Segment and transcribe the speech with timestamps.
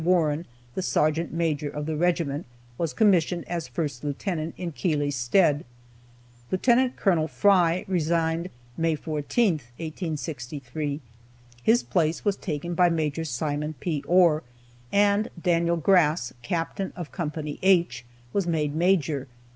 [0.03, 5.63] Warren, the sergeant major of the regiment, was commissioned as First Lieutenant in Keeley's stead.
[6.51, 6.95] Lieut.
[6.95, 7.27] Col.
[7.27, 11.01] Fry resigned May 14, 1863.
[11.61, 14.03] His place was taken by Major Simon P.
[14.07, 14.41] Ohr,
[14.91, 17.31] and Daniel Grass, Captain of Co.
[17.61, 19.27] H, was made Major.